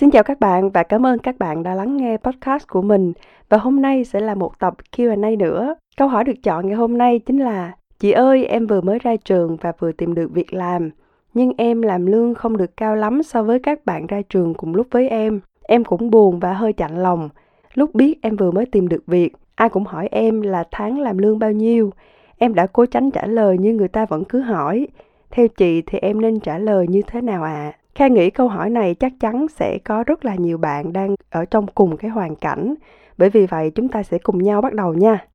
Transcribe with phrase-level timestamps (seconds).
[0.00, 3.12] Xin chào các bạn và cảm ơn các bạn đã lắng nghe podcast của mình.
[3.48, 5.74] Và hôm nay sẽ là một tập Q&A nữa.
[5.96, 9.16] Câu hỏi được chọn ngày hôm nay chính là Chị ơi, em vừa mới ra
[9.16, 10.90] trường và vừa tìm được việc làm,
[11.34, 14.74] nhưng em làm lương không được cao lắm so với các bạn ra trường cùng
[14.74, 15.40] lúc với em.
[15.62, 17.28] Em cũng buồn và hơi chạnh lòng.
[17.74, 21.18] Lúc biết em vừa mới tìm được việc, ai cũng hỏi em là tháng làm
[21.18, 21.90] lương bao nhiêu.
[22.38, 24.86] Em đã cố tránh trả lời nhưng người ta vẫn cứ hỏi.
[25.30, 27.52] Theo chị thì em nên trả lời như thế nào ạ?
[27.52, 27.78] À?
[27.98, 31.44] Kha nghĩ câu hỏi này chắc chắn sẽ có rất là nhiều bạn đang ở
[31.44, 32.74] trong cùng cái hoàn cảnh.
[33.16, 35.26] Bởi vì vậy, chúng ta sẽ cùng nhau bắt đầu nha.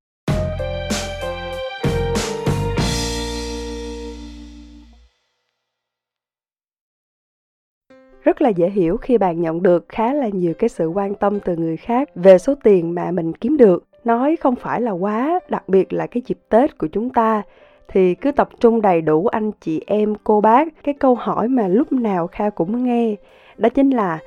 [8.23, 11.39] rất là dễ hiểu khi bạn nhận được khá là nhiều cái sự quan tâm
[11.39, 15.39] từ người khác về số tiền mà mình kiếm được nói không phải là quá,
[15.49, 17.41] đặc biệt là cái dịp tết của chúng ta
[17.87, 20.83] thì cứ tập trung đầy đủ anh chị em cô bác.
[20.83, 23.15] Cái câu hỏi mà lúc nào kha cũng nghe
[23.57, 24.19] đó chính là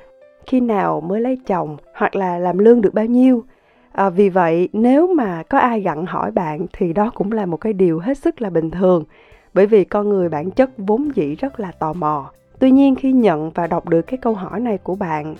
[0.45, 3.43] khi nào mới lấy chồng hoặc là làm lương được bao nhiêu.
[3.91, 7.57] À, vì vậy nếu mà có ai gặn hỏi bạn thì đó cũng là một
[7.57, 9.03] cái điều hết sức là bình thường
[9.53, 12.31] bởi vì con người bản chất vốn dĩ rất là tò mò.
[12.59, 15.35] Tuy nhiên khi nhận và đọc được cái câu hỏi này của bạn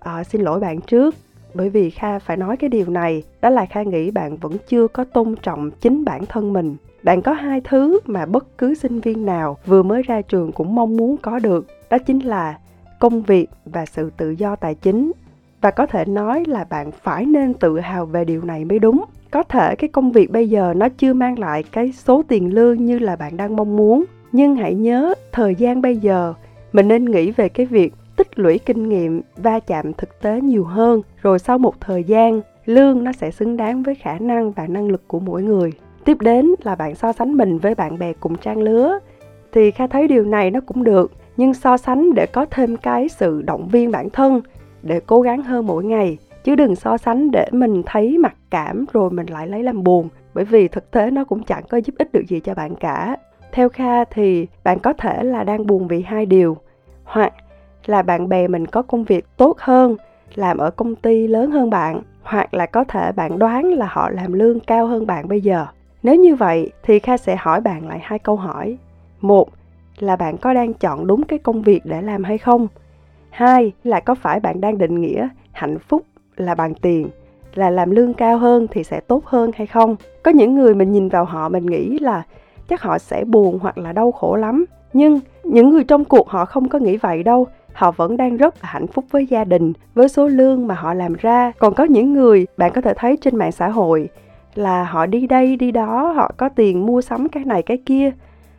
[0.00, 1.14] à, xin lỗi bạn trước
[1.54, 3.22] bởi vì kha phải nói cái điều này.
[3.40, 7.22] Đó là kha nghĩ bạn vẫn chưa có tôn trọng chính bản thân mình bạn
[7.22, 10.96] có hai thứ mà bất cứ sinh viên nào vừa mới ra trường cũng mong
[10.96, 12.58] muốn có được, đó chính là
[12.98, 15.12] công việc và sự tự do tài chính.
[15.60, 19.04] Và có thể nói là bạn phải nên tự hào về điều này mới đúng.
[19.30, 22.84] Có thể cái công việc bây giờ nó chưa mang lại cái số tiền lương
[22.84, 26.34] như là bạn đang mong muốn, nhưng hãy nhớ thời gian bây giờ,
[26.72, 30.64] mình nên nghĩ về cái việc tích lũy kinh nghiệm, va chạm thực tế nhiều
[30.64, 34.66] hơn, rồi sau một thời gian, lương nó sẽ xứng đáng với khả năng và
[34.66, 35.72] năng lực của mỗi người
[36.04, 38.98] tiếp đến là bạn so sánh mình với bạn bè cùng trang lứa.
[39.52, 43.08] Thì kha thấy điều này nó cũng được, nhưng so sánh để có thêm cái
[43.08, 44.40] sự động viên bản thân,
[44.82, 46.18] để cố gắng hơn mỗi ngày.
[46.44, 50.08] Chứ đừng so sánh để mình thấy mặc cảm rồi mình lại lấy làm buồn,
[50.34, 53.16] bởi vì thực tế nó cũng chẳng có giúp ích được gì cho bạn cả.
[53.52, 56.56] Theo kha thì bạn có thể là đang buồn vì hai điều.
[57.04, 57.32] Hoặc
[57.86, 59.96] là bạn bè mình có công việc tốt hơn,
[60.34, 64.10] làm ở công ty lớn hơn bạn, hoặc là có thể bạn đoán là họ
[64.10, 65.66] làm lương cao hơn bạn bây giờ
[66.02, 68.76] nếu như vậy thì kha sẽ hỏi bạn lại hai câu hỏi.
[69.20, 69.48] Một
[69.98, 72.68] là bạn có đang chọn đúng cái công việc để làm hay không?
[73.30, 76.02] Hai là có phải bạn đang định nghĩa hạnh phúc
[76.36, 77.08] là bằng tiền,
[77.54, 79.96] là làm lương cao hơn thì sẽ tốt hơn hay không?
[80.22, 82.22] Có những người mình nhìn vào họ mình nghĩ là
[82.68, 84.64] chắc họ sẽ buồn hoặc là đau khổ lắm.
[84.92, 87.46] Nhưng những người trong cuộc họ không có nghĩ vậy đâu.
[87.72, 90.94] Họ vẫn đang rất là hạnh phúc với gia đình, với số lương mà họ
[90.94, 91.52] làm ra.
[91.58, 94.08] Còn có những người, bạn có thể thấy trên mạng xã hội
[94.54, 98.10] là họ đi đây, đi đó, họ có tiền mua sắm cái này, cái kia.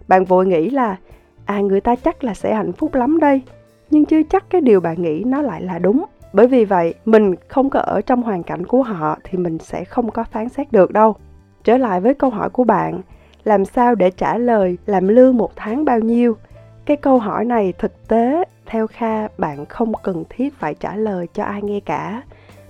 [0.07, 0.97] Bạn vội nghĩ là
[1.45, 3.41] à người ta chắc là sẽ hạnh phúc lắm đây.
[3.89, 6.05] Nhưng chưa chắc cái điều bạn nghĩ nó lại là đúng.
[6.33, 9.83] Bởi vì vậy, mình không có ở trong hoàn cảnh của họ thì mình sẽ
[9.83, 11.15] không có phán xét được đâu.
[11.63, 13.01] Trở lại với câu hỏi của bạn,
[13.43, 16.37] làm sao để trả lời, làm lương một tháng bao nhiêu?
[16.85, 21.27] Cái câu hỏi này thực tế, theo kha, bạn không cần thiết phải trả lời
[21.33, 22.21] cho ai nghe cả.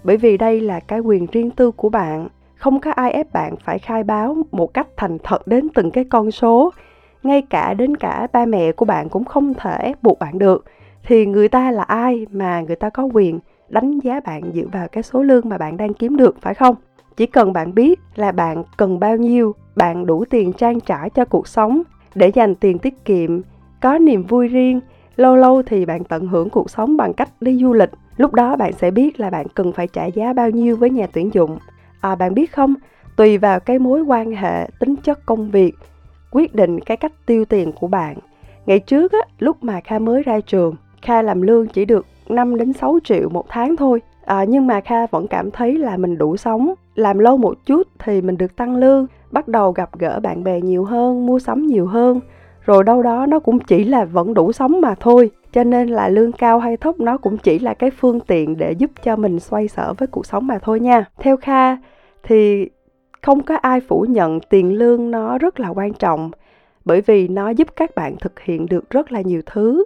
[0.04, 2.28] Bởi vì đây là cái quyền riêng tư của bạn
[2.62, 6.04] không có ai ép bạn phải khai báo một cách thành thật đến từng cái
[6.04, 6.72] con số.
[7.24, 10.66] Ngay cả đến cả ba mẹ của bạn cũng không thể ép buộc bạn được.
[11.04, 13.40] Thì người ta là ai mà người ta có quyền
[13.70, 16.76] đánh giá bạn dựa vào cái số lương mà bạn đang kiếm được, phải không?
[17.18, 21.26] Chỉ cần bạn biết là bạn cần bao nhiêu, bạn đủ tiền trang trải cho
[21.26, 21.82] cuộc sống
[22.16, 23.42] để dành tiền tiết kiệm,
[23.82, 24.80] có niềm vui riêng,
[25.16, 27.90] lâu lâu thì bạn tận hưởng cuộc sống bằng cách đi du lịch.
[28.18, 31.08] Lúc đó bạn sẽ biết là bạn cần phải trả giá bao nhiêu với nhà
[31.14, 31.58] tuyển dụng
[32.02, 32.74] à, bạn biết không?
[33.16, 35.76] Tùy vào cái mối quan hệ tính chất công việc
[36.32, 38.18] quyết định cái cách tiêu tiền của bạn.
[38.66, 42.58] Ngày trước á, lúc mà kha mới ra trường kha làm lương chỉ được 5
[42.58, 44.02] đến 6 triệu một tháng thôi.
[44.26, 46.74] À, nhưng mà kha vẫn cảm thấy là mình đủ sống.
[46.96, 50.62] Làm lâu một chút thì mình được tăng lương bắt đầu gặp gỡ bạn bè
[50.62, 52.20] nhiều hơn mua sắm nhiều hơn.
[52.66, 56.10] Rồi đâu đó nó cũng chỉ là vẫn đủ sống mà thôi cho nên là
[56.10, 59.40] lương cao hay thấp nó cũng chỉ là cái phương tiện để giúp cho mình
[59.40, 61.06] xoay sở với cuộc sống mà thôi nha.
[61.18, 61.78] Theo kha
[62.24, 62.70] thì
[63.22, 66.32] không có ai phủ nhận tiền lương nó rất là quan trọng,
[66.86, 69.86] bởi vì nó giúp các bạn thực hiện được rất là nhiều thứ.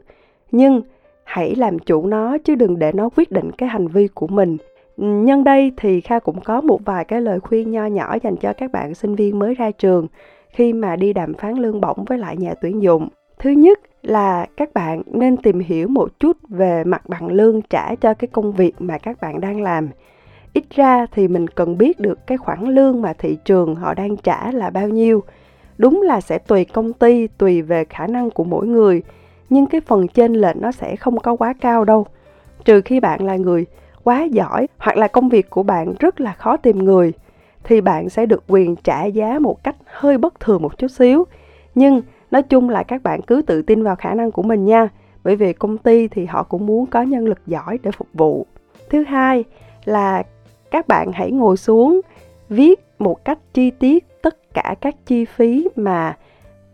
[0.52, 0.82] Nhưng
[1.24, 4.58] hãy làm chủ nó chứ đừng để nó quyết định cái hành vi của mình.
[4.98, 8.54] Nhân đây thì kha cũng có một vài cái lời khuyên nho nhỏ dành cho
[8.54, 10.08] các bạn sinh viên mới ra trường
[10.50, 13.10] khi mà đi đàm phán lương bổng với lại nhà tuyển dụng.
[13.40, 17.96] Thứ nhất là các bạn nên tìm hiểu một chút về mặt bằng lương trả
[17.96, 19.90] cho cái công việc mà các bạn đang làm.
[20.54, 24.18] Ít ra thì mình cần biết được cái khoản lương mà thị trường họ đang
[24.18, 25.24] trả là bao nhiêu.
[25.78, 29.04] Đúng là sẽ tùy công ty, tùy về khả năng của mỗi người,
[29.50, 32.06] nhưng cái phần trên lệch nó sẽ không có quá cao đâu.
[32.66, 33.66] Trừ khi bạn là người
[34.04, 37.14] quá giỏi hoặc là công việc của bạn rất là khó tìm người,
[37.64, 41.26] thì bạn sẽ được quyền trả giá một cách hơi bất thường một chút xíu.
[41.76, 44.90] Nhưng nói chung là các bạn cứ tự tin vào khả năng của mình nha.
[45.24, 48.46] Bởi vì công ty thì họ cũng muốn có nhân lực giỏi để phục vụ.
[48.90, 49.44] Thứ hai
[49.86, 50.24] là
[50.72, 52.02] các bạn hãy ngồi xuống,
[52.50, 56.18] viết một cách chi tiết tất cả các chi phí mà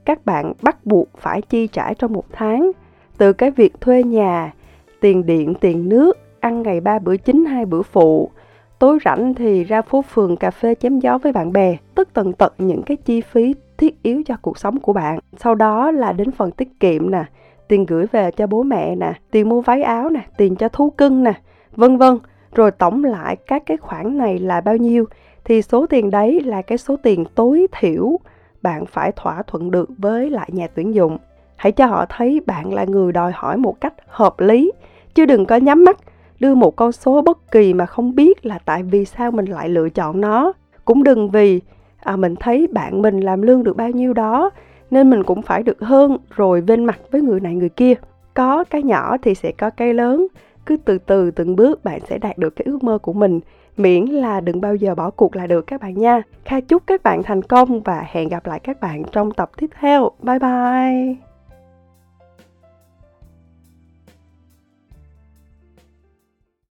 [0.06, 2.72] các bạn bắt buộc phải chi trả trong một tháng.
[3.18, 4.54] Từ cái việc thuê nhà,
[5.00, 8.30] tiền điện, tiền nước, ăn ngày ba bữa chính, hai bữa phụ.
[8.80, 11.78] Tối rảnh thì ra phố phường cà phê chém gió với bạn bè.
[11.96, 15.20] Tất tần tật những cái chi phí thiết yếu cho cuộc sống của bạn.
[15.38, 17.24] Sau đó là đến phần tiết kiệm nè,
[17.68, 20.90] tiền gửi về cho bố mẹ nè, tiền mua váy áo nè, tiền cho thú
[20.90, 21.34] cưng nè,
[21.72, 22.18] vân vân.
[22.56, 25.06] Rồi tổng lại các cái khoản này là bao nhiêu?
[25.44, 28.18] Thì số tiền đấy là cái số tiền tối thiểu
[28.62, 31.18] bạn phải thỏa thuận được với lại nhà tuyển dụng.
[31.56, 34.72] Hãy cho họ thấy bạn là người đòi hỏi một cách hợp lý,
[35.14, 35.98] chứ đừng có nhắm mắt,
[36.40, 39.70] đưa một con số bất kỳ mà không biết là tại vì sao mình lại
[39.70, 40.54] lựa chọn nó.
[40.86, 41.62] Cũng đừng vì
[42.04, 44.50] à, mình thấy bạn mình làm lương được bao nhiêu đó
[44.92, 47.94] nên mình cũng phải được hơn rồi bên mặt với người này người kia.
[48.34, 50.28] Có cái nhỏ thì sẽ có cái lớn.
[50.66, 53.40] Cứ từ từ từng bước bạn sẽ đạt được cái ước mơ của mình.
[53.78, 56.22] Miễn là đừng bao giờ bỏ cuộc là được các bạn nha.
[56.46, 59.70] Kha chúc các bạn thành công và hẹn gặp lại các bạn trong tập tiếp
[59.80, 60.10] theo.
[60.24, 61.31] Bye bye!